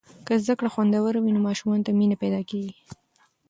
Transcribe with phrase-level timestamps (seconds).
[0.25, 2.73] که زده کړه خوندوره وي، نو ماشومانو ته مینه پیدا کیږي.